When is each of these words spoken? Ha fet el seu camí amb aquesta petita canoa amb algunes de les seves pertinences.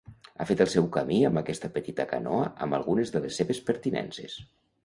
Ha 0.37 0.45
fet 0.51 0.63
el 0.63 0.69
seu 0.75 0.87
camí 0.95 1.19
amb 1.29 1.41
aquesta 1.41 1.69
petita 1.77 2.07
canoa 2.13 2.47
amb 2.67 2.79
algunes 2.79 3.15
de 3.17 3.25
les 3.27 3.41
seves 3.43 3.63
pertinences. 3.71 4.43